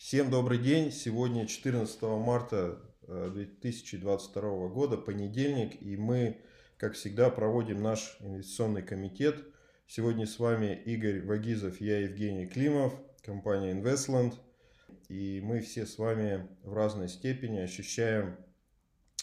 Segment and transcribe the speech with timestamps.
[0.00, 0.90] Всем добрый день.
[0.92, 6.38] Сегодня 14 марта 2022 э, года, понедельник, и мы,
[6.78, 9.44] как всегда, проводим наш инвестиционный комитет.
[9.86, 14.32] Сегодня с вами Игорь Вагизов, я Евгений Климов, компания Investland.
[15.10, 18.38] И мы все с вами в разной степени ощущаем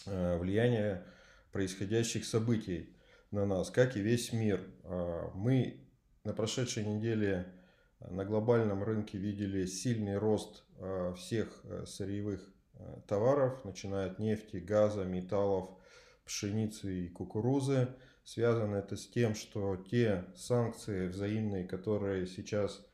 [0.06, 1.04] э, влияние
[1.50, 2.96] происходящих событий
[3.32, 4.60] на нас, как и весь мир.
[4.84, 5.80] А, мы
[6.22, 7.52] на прошедшей неделе
[8.00, 12.40] на глобальном рынке видели сильный рост а, всех э, сырьевых
[12.74, 15.68] э, товаров, начиная от нефти, газа, металлов,
[16.24, 17.88] пшеницы и кукурузы.
[18.24, 22.84] Связано это с тем, что те санкции взаимные, которые сейчас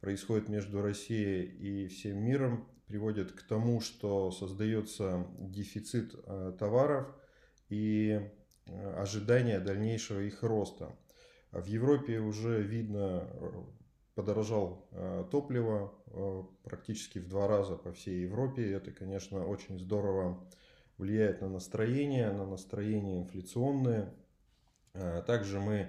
[0.00, 7.06] происходят между Россией и всем миром, приводят к тому, что создается дефицит э, товаров
[7.68, 8.20] и
[8.96, 10.96] ожидание дальнейшего их роста.
[11.52, 13.50] В Европе уже видно, э,
[14.14, 18.72] подорожал э, топливо э, практически в два раза по всей Европе.
[18.72, 20.38] Это, конечно, очень здорово
[20.96, 24.12] влияет на настроение, на настроение инфляционное.
[25.26, 25.88] Также мы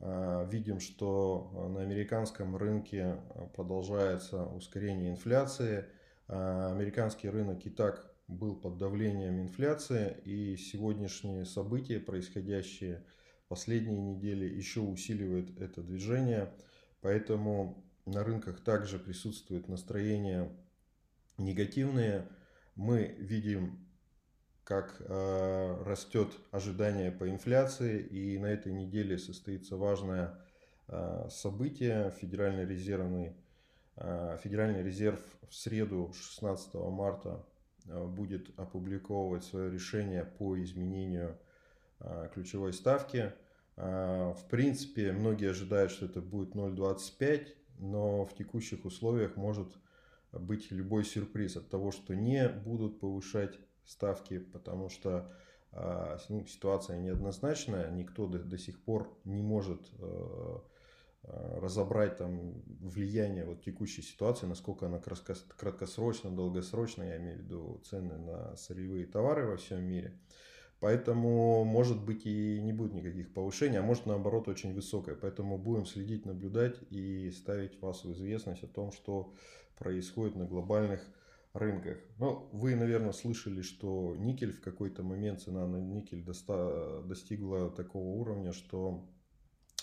[0.00, 3.16] видим, что на американском рынке
[3.54, 5.84] продолжается ускорение инфляции.
[6.28, 13.02] Американский рынок и так был под давлением инфляции, и сегодняшние события, происходящие
[13.48, 16.52] последние недели еще усиливает это движение.
[17.00, 20.50] Поэтому на рынках также присутствует настроение
[21.38, 22.28] негативные.
[22.74, 23.88] Мы видим,
[24.64, 28.02] как э, растет ожидание по инфляции.
[28.02, 30.38] И на этой неделе состоится важное
[30.88, 32.10] э, событие.
[32.20, 33.34] Федеральный, резервный,
[33.96, 37.44] э, Федеральный резерв в среду 16 марта
[37.86, 41.38] будет опубликовывать свое решение по изменению
[42.32, 43.32] ключевой ставки.
[43.80, 49.68] А, в принципе, многие ожидают, что это будет 0,25, но в текущих условиях может
[50.32, 55.32] быть любой сюрприз от того, что не будут повышать ставки, потому что
[55.70, 60.58] а, ну, ситуация неоднозначная, никто до, до сих пор не может э,
[61.22, 68.16] разобрать там влияние вот текущей ситуации, насколько она краткосрочно, долгосрочно, я имею в виду цены
[68.16, 70.18] на сырьевые товары во всем мире.
[70.80, 75.16] Поэтому, может быть, и не будет никаких повышений, а может, наоборот, очень высокое.
[75.16, 79.34] Поэтому будем следить, наблюдать и ставить вас в известность о том, что
[79.76, 81.04] происходит на глобальных
[81.52, 81.98] рынках.
[82.18, 88.08] Ну, вы, наверное, слышали, что никель в какой-то момент, цена на никель доста, достигла такого
[88.20, 89.04] уровня, что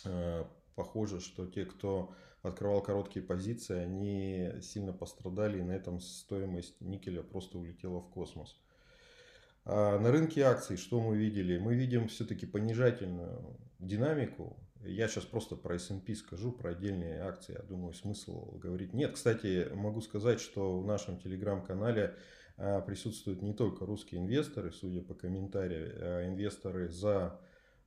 [0.06, 0.46] э,
[0.76, 7.24] похоже, что те, кто открывал короткие позиции, они сильно пострадали, и на этом стоимость никеля
[7.24, 8.56] просто улетела в космос.
[9.66, 11.58] А на рынке акций что мы видели?
[11.58, 14.58] Мы видим все-таки понижательную динамику.
[14.82, 17.54] Я сейчас просто про S&P скажу, про отдельные акции.
[17.54, 19.14] Я думаю, смысл говорить нет.
[19.14, 22.16] Кстати, могу сказать, что в нашем телеграм-канале
[22.58, 27.40] а, присутствуют не только русские инвесторы, судя по комментариям, а инвесторы, за,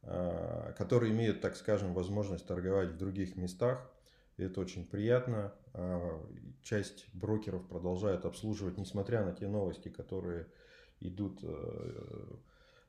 [0.02, 3.88] которые имеют, так скажем, возможность торговать в других местах.
[4.36, 5.52] Это очень приятно.
[6.62, 10.48] Часть брокеров продолжает обслуживать, несмотря на те новости, которые
[11.00, 12.36] идут э,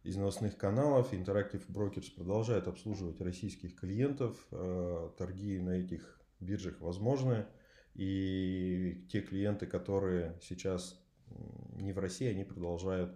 [0.03, 1.13] из новостных каналов.
[1.13, 4.37] Interactive Brokers продолжает обслуживать российских клиентов.
[4.51, 7.45] Э, торги на этих биржах возможны.
[7.95, 11.01] И те клиенты, которые сейчас
[11.75, 13.15] не в России, они продолжают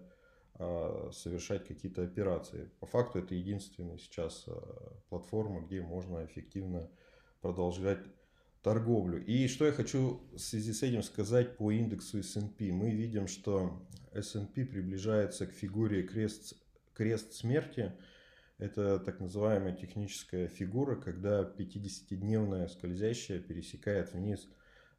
[0.59, 2.69] э, совершать какие-то операции.
[2.79, 4.47] По факту это единственная сейчас
[5.09, 6.89] платформа, где можно эффективно
[7.41, 7.99] продолжать
[8.63, 9.23] торговлю.
[9.23, 12.71] И что я хочу в связи с этим сказать по индексу S&P.
[12.71, 16.55] Мы видим, что S&P приближается к фигуре крест,
[16.93, 17.93] крест смерти.
[18.57, 24.47] Это так называемая техническая фигура, когда 50-дневная скользящая пересекает вниз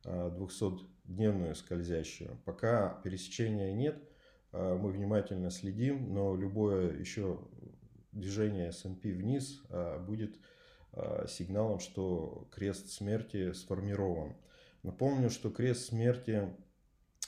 [0.04, 2.38] 200-дневную а, скользящую.
[2.44, 3.96] Пока пересечения нет,
[4.52, 7.40] а, мы внимательно следим, но любое еще
[8.12, 10.38] движение S&P вниз а, будет
[11.28, 14.36] сигналом, что крест смерти сформирован.
[14.82, 16.54] Напомню, что крест смерти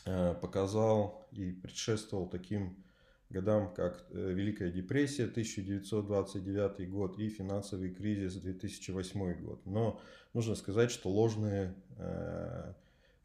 [0.05, 2.85] э, показал и предшествовал таким
[3.31, 9.65] годам, как э, Великая депрессия 1929 год и финансовый кризис 2008 год.
[9.67, 10.01] Но
[10.33, 11.75] нужно сказать, что ложные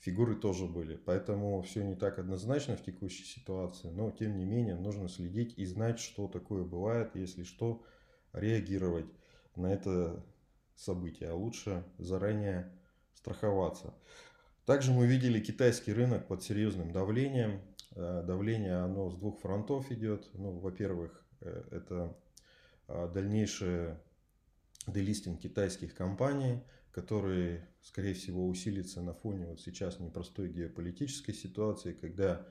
[0.02, 0.96] фигуры тоже были.
[0.96, 3.90] Поэтому все не так однозначно в текущей ситуации.
[3.90, 7.84] Но тем не менее нужно следить и знать, что такое бывает, если что,
[8.34, 9.06] реагировать
[9.56, 10.24] на это
[10.76, 12.72] событие, а лучше заранее
[13.14, 13.94] страховаться.
[14.66, 17.62] Также мы видели китайский рынок под серьезным давлением.
[17.96, 20.30] Э, давление оно с двух фронтов идет.
[20.34, 22.18] Ну, во-первых, э, это
[22.88, 23.96] э, дальнейший
[24.88, 26.62] делистинг китайских компаний.
[26.92, 32.46] который, скорее всего, усилится на фоне вот сейчас непростой геополитической ситуации, когда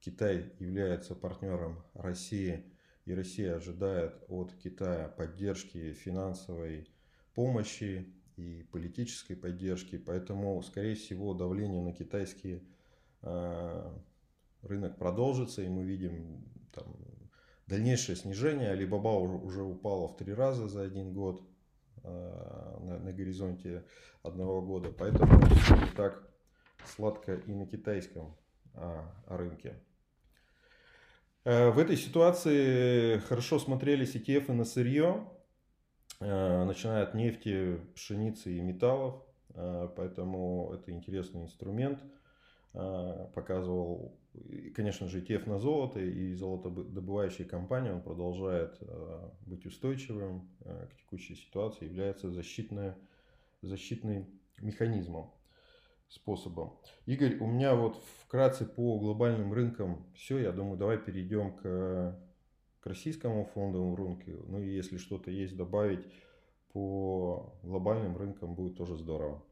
[0.00, 2.64] Китай является партнером России,
[3.04, 6.88] и Россия ожидает от Китая поддержки финансовой
[7.34, 9.98] помощи и политической поддержки.
[9.98, 12.66] Поэтому, скорее всего, давление на китайский
[13.22, 13.92] э,
[14.62, 16.96] рынок продолжится, и мы видим там,
[17.66, 18.70] дальнейшее снижение.
[18.70, 21.42] Алибаба уже, упала в три раза за один год
[22.02, 23.84] э, на, на горизонте
[24.22, 24.90] одного года.
[24.90, 26.26] Поэтому не так
[26.86, 28.34] сладко и на китайском
[28.74, 29.78] э, рынке.
[31.44, 35.28] Э, в этой ситуации хорошо смотрелись ETF на сырье,
[36.20, 39.22] э, начиная от нефти, пшеницы и металлов.
[39.50, 42.02] Э, поэтому это интересный инструмент.
[42.72, 44.18] Показывал,
[44.74, 48.80] конечно же, ETF на золото и золотодобывающая компания, он продолжает
[49.46, 52.94] быть устойчивым к текущей ситуации, является защитной,
[53.62, 54.26] защитным
[54.60, 55.32] механизмом
[56.08, 56.78] способом.
[57.06, 60.38] Игорь, у меня вот вкратце по глобальным рынкам все.
[60.38, 62.18] Я думаю, давай перейдем к,
[62.80, 64.30] к российскому фондовому рынку.
[64.48, 66.04] Ну и если что-то есть добавить
[66.72, 69.42] по глобальным рынкам, будет тоже здорово.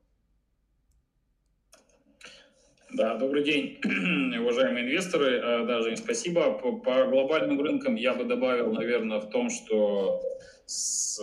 [2.94, 3.78] Да, добрый день,
[4.40, 5.40] уважаемые инвесторы.
[5.42, 6.58] А, да, Жень, спасибо.
[6.58, 10.20] По, по глобальным рынкам я бы добавил, наверное, в том, что
[10.66, 11.18] с,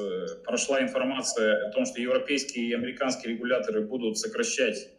[0.46, 4.90] прошла информация о том, что европейские и американские регуляторы будут сокращать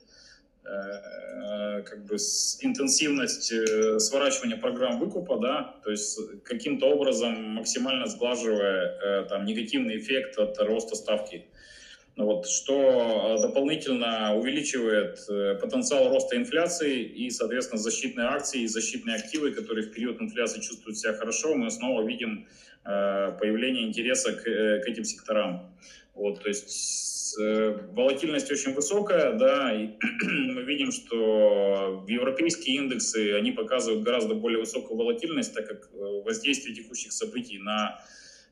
[0.62, 2.16] как бы
[2.60, 9.98] интенсивность э, сворачивания программ выкупа, да, то есть каким-то образом максимально сглаживая э, там негативный
[9.98, 11.46] эффект от роста ставки.
[12.16, 15.18] Ну вот, что дополнительно увеличивает
[15.60, 20.98] потенциал роста инфляции и, соответственно, защитные акции и защитные активы, которые в период инфляции чувствуют
[20.98, 22.46] себя хорошо, мы снова видим
[22.82, 25.72] появление интереса к, к этим секторам.
[26.20, 29.90] Вот, то есть Э, волатильность очень высокая, да, и
[30.22, 36.74] мы видим, что европейские индексы, они показывают гораздо более высокую волатильность, так как э, воздействие
[36.74, 38.00] текущих событий на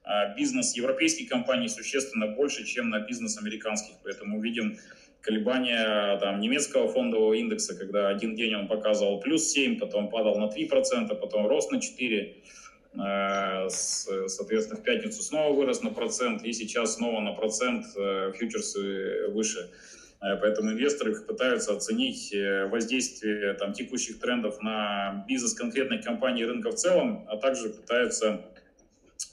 [0.05, 3.97] а, бизнес европейских компаний существенно больше, чем на бизнес американских.
[4.03, 4.79] Поэтому видим
[5.21, 10.47] колебания там, немецкого фондового индекса, когда один день он показывал плюс 7, потом падал на
[10.47, 12.37] 3%, потом рос на 4%.
[12.95, 19.29] Э, соответственно, в пятницу снова вырос на процент, и сейчас снова на процент э, фьючерсы
[19.29, 19.71] выше.
[20.21, 22.35] Э, поэтому инвесторы пытаются оценить
[22.71, 28.41] воздействие там, текущих трендов на бизнес конкретной компании рынка в целом, а также пытаются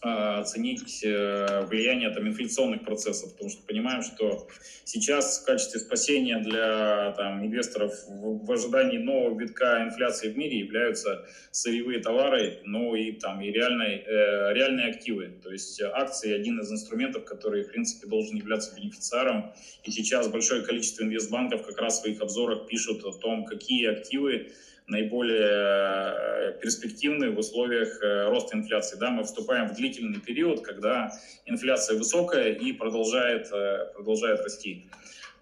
[0.02, 4.48] оценить э, влияние там, инфляционных процессов, потому что понимаем, что
[4.84, 10.60] сейчас в качестве спасения для там, инвесторов в, в ожидании нового витка инфляции в мире
[10.60, 15.40] являются сырьевые товары, ну и, там, и реальные, э, реальные активы.
[15.44, 19.54] То есть акции один из инструментов, который, в принципе, должен являться бенефициаром.
[19.84, 24.52] И сейчас большое количество инвестбанков как раз в своих обзорах пишут о том, какие активы
[24.88, 28.98] наиболее э, перспективны в условиях э, роста инфляции.
[28.98, 31.12] Да, мы вступаем в длительный период, когда
[31.46, 34.88] инфляция высокая и продолжает, э, продолжает расти.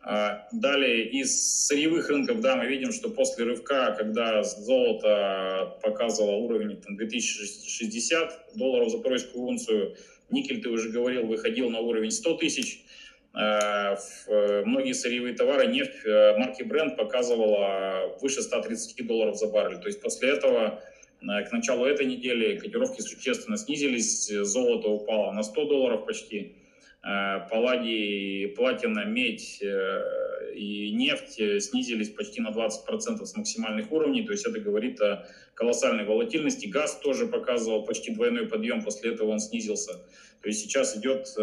[0.06, 6.76] А, далее, из сырьевых рынков, да, мы видим, что после рывка, когда золото показывало уровень
[6.82, 9.96] там, 2060 долларов за тройскую унцию,
[10.30, 12.84] никель, ты уже говорил, выходил на уровень 100 тысяч,
[13.34, 19.80] многие сырьевые товары, нефть э, марки Brent показывала выше 130 долларов за баррель.
[19.80, 20.82] То есть после этого
[21.20, 26.58] к началу этой недели котировки существенно снизились, золото упало на 100 долларов почти,
[27.02, 34.60] палладий, платина, медь и нефть снизились почти на 20% с максимальных уровней, то есть это
[34.60, 36.68] говорит о колоссальной волатильности.
[36.68, 39.94] Газ тоже показывал почти двойной подъем, после этого он снизился.
[40.42, 41.34] То есть сейчас идет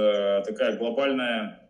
[0.45, 1.70] такая глобальная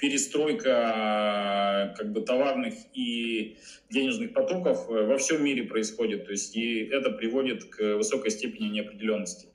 [0.00, 3.56] перестройка как бы товарных и
[3.90, 6.24] денежных потоков э, во всем мире происходит.
[6.24, 9.48] То есть и это приводит к высокой степени неопределенности.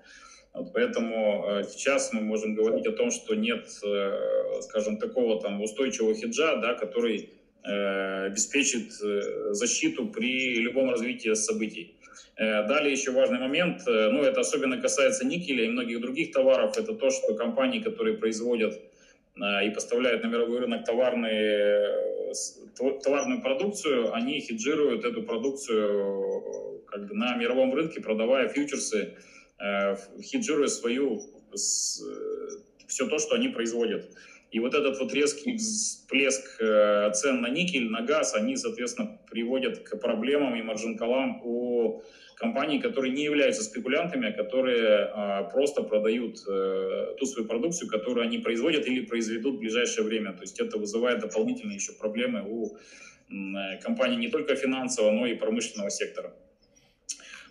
[0.54, 5.62] Вот поэтому э, сейчас мы можем говорить о том, что нет, э, скажем, такого там
[5.62, 7.32] устойчивого хеджа, да, который
[7.68, 11.96] обеспечит защиту при любом развитии событий.
[12.38, 17.10] Далее еще важный момент, ну это особенно касается никеля и многих других товаров, это то,
[17.10, 18.80] что компании, которые производят
[19.38, 22.34] и поставляют на мировой рынок товарные,
[23.04, 29.18] товарную продукцию, они хеджируют эту продукцию как бы на мировом рынке, продавая фьючерсы,
[29.60, 31.22] э, хеджируя свою,
[32.88, 34.10] все то, что они производят.
[34.52, 39.80] И вот этот вот резкий всплеск э, цен на никель, на газ, они, соответственно, приводят
[39.80, 42.02] к проблемам и маржин-колам у
[42.36, 48.26] компаний, которые не являются спекулянтами, а которые а, просто продают э, ту свою продукцию, которую
[48.26, 50.34] они производят или произведут в ближайшее время.
[50.34, 55.34] То есть это вызывает дополнительные еще проблемы у э, компаний не только финансового, но и
[55.34, 56.34] промышленного сектора.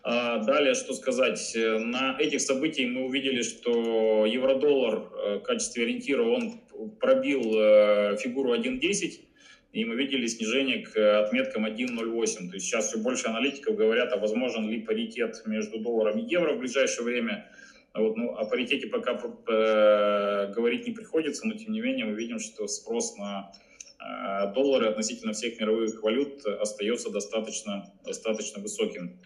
[0.02, 6.22] А далее, что сказать, на этих событиях мы увидели, что евро-доллар э, в качестве ориентира
[6.22, 6.60] он
[7.00, 7.42] пробил
[8.18, 9.20] фигуру 1.10,
[9.74, 12.48] и мы видели снижение к отметкам 1.08.
[12.48, 16.54] То есть сейчас все больше аналитиков говорят, а возможен ли паритет между долларом и евро
[16.54, 17.50] в ближайшее время.
[17.92, 22.38] Вот, ну, о паритете пока э, говорить не приходится, но тем не менее мы видим,
[22.38, 23.50] что спрос на
[23.98, 29.18] э, доллары относительно всех мировых валют остается достаточно, достаточно высоким.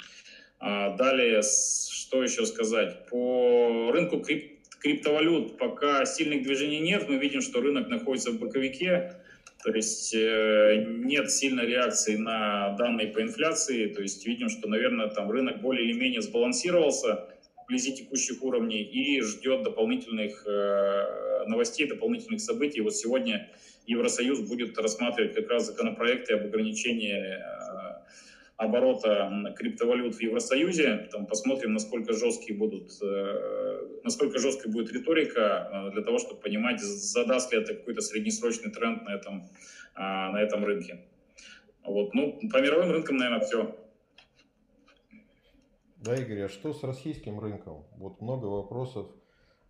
[0.60, 3.06] А далее, что еще сказать?
[3.10, 7.06] По рынку крип криптовалют пока сильных движений нет.
[7.08, 9.17] Мы видим, что рынок находится в боковике.
[9.64, 13.88] То есть э, нет сильной реакции на данные по инфляции.
[13.88, 17.26] То есть видим, что, наверное, там рынок более или менее сбалансировался
[17.64, 22.80] вблизи текущих уровней и ждет дополнительных э, новостей, дополнительных событий.
[22.80, 23.50] Вот сегодня
[23.86, 27.38] Евросоюз будет рассматривать как раз законопроекты об ограничении э,
[28.58, 31.08] оборота криптовалют в Евросоюзе.
[31.12, 36.80] Там посмотрим, насколько жесткие будут, э, насколько жесткой будет риторика э, для того, чтобы понимать,
[36.80, 39.48] задаст ли это какой-то среднесрочный тренд на этом,
[39.94, 41.04] а, на этом рынке.
[41.84, 42.14] Вот.
[42.14, 43.76] Ну, по мировым рынкам, наверное, все.
[45.98, 47.84] Да, Игорь, а что с российским рынком?
[47.96, 49.06] Вот много вопросов,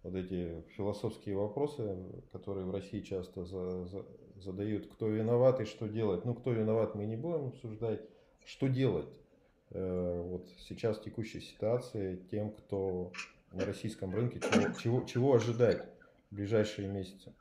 [0.02, 1.95] вот эти философские вопросы,
[2.33, 6.25] которые в России часто за, за, задают, кто виноват и что делать.
[6.25, 8.00] Ну, кто виноват, мы не будем обсуждать
[8.45, 9.21] что делать
[9.71, 13.12] э, вот сейчас в текущей ситуации тем, кто
[13.52, 15.85] на российском рынке, чего, чего, чего ожидать
[16.30, 17.33] в ближайшие месяцы?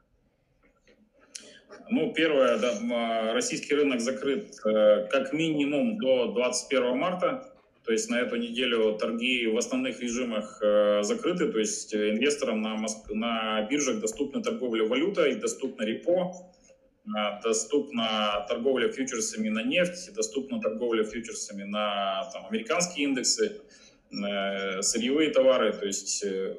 [1.89, 7.53] Ну, первое, да, российский рынок закрыт э, как минимум до 21 марта.
[7.85, 12.75] То есть на эту неделю торги в основных режимах э, закрыты, то есть инвесторам на,
[12.75, 13.09] Моск...
[13.09, 16.33] на биржах доступна торговля валютой, доступна репо,
[17.43, 23.61] доступна торговля фьючерсами на нефть, доступна торговля фьючерсами на там, американские индексы,
[24.11, 26.55] э, сырьевые товары, то есть э,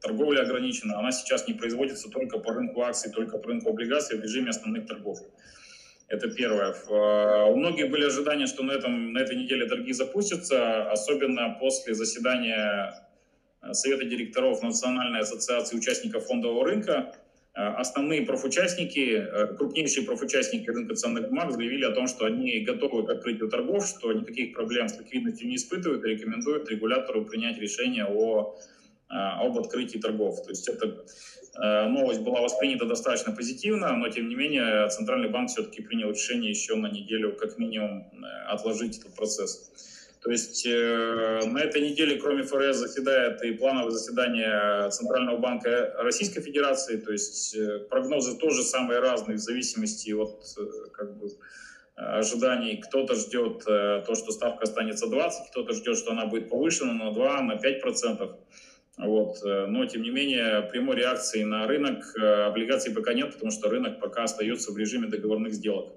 [0.00, 0.98] торговля ограничена.
[0.98, 4.86] Она сейчас не производится только по рынку акций, только по рынку облигаций в режиме основных
[4.86, 5.18] торгов.
[6.08, 6.74] Это первое.
[6.88, 11.94] Э, у многих были ожидания, что на, этом, на этой неделе торги запустятся, особенно после
[11.94, 13.08] заседания
[13.70, 17.14] Совета директоров Национальной ассоциации участников фондового рынка,
[17.54, 23.10] основные профучастники, э, крупнейшие профучастники рынка ценных бумаг заявили о том, что они готовы к
[23.10, 28.56] открытию торгов, что никаких проблем с ликвидностью не испытывают и рекомендуют регулятору принять решение о,
[29.10, 30.42] э, об открытии торгов.
[30.42, 31.04] То есть эта
[31.54, 36.76] новость была воспринята достаточно позитивно, но тем не менее Центральный банк все-таки принял решение еще
[36.76, 38.10] на неделю как минимум
[38.48, 39.91] отложить этот процесс.
[40.22, 46.40] То есть э, на этой неделе, кроме ФРС, заседает и плановое заседание Центрального банка Российской
[46.40, 46.96] Федерации.
[46.96, 51.28] То есть э, прогнозы тоже самые разные в зависимости от э, как бы,
[51.96, 52.76] ожиданий.
[52.76, 57.12] Кто-то ждет э, то, что ставка останется 20, кто-то ждет, что она будет повышена на
[57.12, 58.36] 2, на 5 процентов.
[58.98, 59.38] Вот.
[59.44, 63.68] Э, но, тем не менее, прямой реакции на рынок э, облигаций пока нет, потому что
[63.68, 65.94] рынок пока остается в режиме договорных сделок.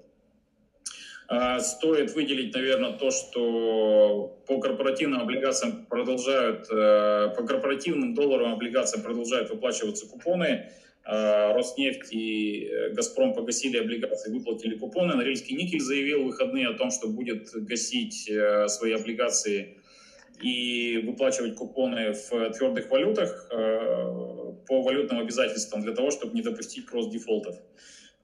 [1.28, 9.02] А, стоит выделить, наверное, то, что по корпоративным облигациям продолжают, э, по корпоративным долларовым облигациям
[9.02, 10.70] продолжают выплачиваться купоны.
[11.04, 15.14] А, Роснефть и э, Газпром погасили облигации, выплатили купоны.
[15.14, 19.78] Норильский никель заявил в выходные о том, что будет гасить э, свои облигации
[20.40, 27.56] и выплачивать купоны в твердых валютах по валютным обязательствам для того, чтобы не допустить кросс-дефолтов.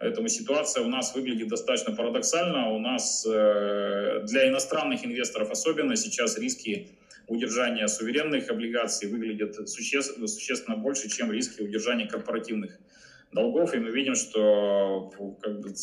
[0.02, 2.70] Поэтому ситуация у нас выглядит достаточно парадоксально.
[2.70, 6.88] У нас э, для иностранных инвесторов особенно сейчас риски
[7.28, 12.80] удержания суверенных облигаций выглядят существенно, существенно больше, чем риски удержания корпоративных
[13.32, 13.74] долгов.
[13.74, 15.10] И мы видим, что
[15.40, 15.74] как бы,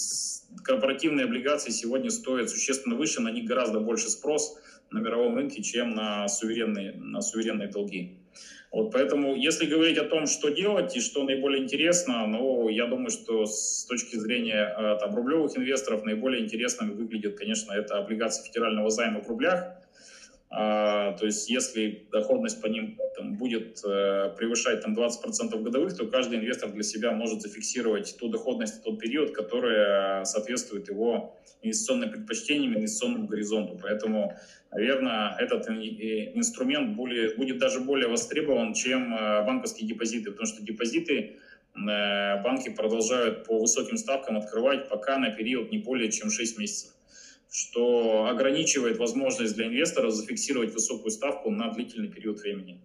[0.63, 4.57] корпоративные облигации сегодня стоят существенно выше, на них гораздо больше спрос
[4.91, 8.17] на мировом рынке, чем на суверенные, на суверенные долги.
[8.71, 13.09] Вот поэтому, если говорить о том, что делать и что наиболее интересно, ну, я думаю,
[13.09, 18.91] что с точки зрения э, там, рублевых инвесторов наиболее интересным выглядит, конечно, это облигации федерального
[18.91, 19.75] займа в рублях.
[20.51, 26.07] А, то есть, если доходность по ним там, будет э, превышать там, 20% годовых, то
[26.07, 32.75] каждый инвестор для себя может зафиксировать ту доходность, тот период, который соответствует его инвестиционным предпочтениям,
[32.77, 33.77] инвестиционному горизонту.
[33.79, 34.33] Поэтому
[34.71, 41.37] наверное, этот инструмент более, будет даже более востребован, чем э, банковские депозиты, потому что депозиты
[41.75, 46.91] э, банки продолжают по высоким ставкам открывать пока на период не более чем 6 месяцев,
[47.49, 52.81] что ограничивает возможность для инвесторов зафиксировать высокую ставку на длительный период времени.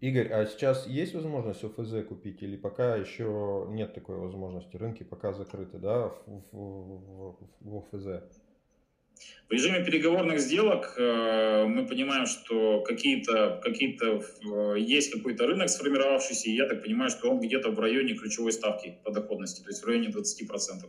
[0.00, 4.76] Игорь, а сейчас есть возможность ОФЗ купить или пока еще нет такой возможности?
[4.76, 8.24] Рынки пока закрыты, да, в, в, в ОФЗ?
[9.48, 16.50] В режиме переговорных сделок э, мы понимаем, что какие-то какие э, есть какой-то рынок сформировавшийся,
[16.50, 19.82] и я так понимаю, что он где-то в районе ключевой ставки по доходности, то есть
[19.82, 20.88] в районе 20%.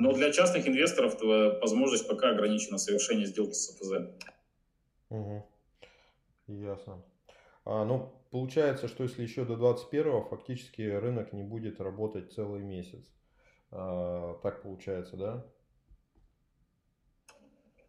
[0.00, 1.20] Но для частных инвесторов
[1.60, 4.08] возможность пока ограничена совершение сделки с ОФЗ.
[5.10, 5.46] Угу.
[6.48, 7.04] Ясно.
[7.66, 13.04] А, ну, получается, что если еще до 21 фактически рынок не будет работать целый месяц.
[13.70, 15.46] А, так получается, да?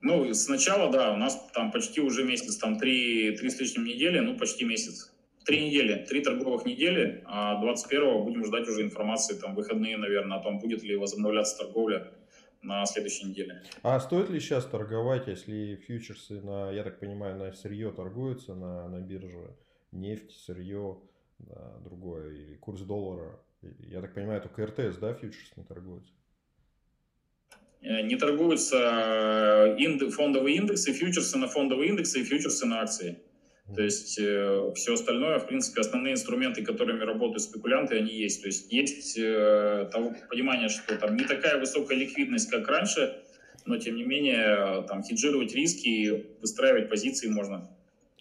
[0.02, 4.20] Ну, сначала, да, у нас там почти уже месяц, там три, три с лишним недели,
[4.20, 5.16] ну, почти месяц.
[5.46, 10.44] Три недели, три торговых недели, а 21-го будем ждать уже информации, там, выходные, наверное, о
[10.44, 12.12] том, будет ли возобновляться торговля
[12.62, 13.64] на следующей неделе.
[13.82, 18.88] А стоит ли сейчас торговать, если фьючерсы, на, я так понимаю, на сырье торгуются на,
[18.88, 19.56] на бирже,
[19.92, 21.00] нефть, сырье,
[21.40, 23.40] да, другое, или курс доллара?
[23.80, 26.14] Я так понимаю, только РТС, да, фьючерс не торгуется?
[27.82, 28.78] Э, не торгуются
[29.78, 33.18] э, фондовые индексы, фьючерсы на фондовые индексы и фьючерсы на акции.
[33.76, 38.42] То есть э, все остальное, в принципе, основные инструменты, которыми работают спекулянты, они есть.
[38.42, 43.24] То есть есть э, того, понимание, что там не такая высокая ликвидность, как раньше,
[43.66, 47.70] но тем не менее там хеджировать риски и выстраивать позиции можно.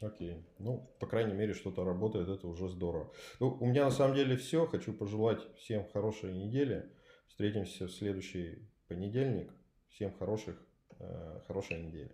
[0.00, 0.44] Окей.
[0.58, 3.12] Ну, по крайней мере, что-то работает, это уже здорово.
[3.38, 4.66] Ну, у меня на самом деле все.
[4.66, 6.90] Хочу пожелать всем хорошей недели.
[7.28, 9.52] Встретимся в следующий понедельник.
[9.90, 10.56] Всем хороших,
[10.98, 12.10] э, хорошей недели.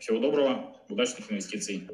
[0.00, 1.86] Всего доброго, удачных инвестиций.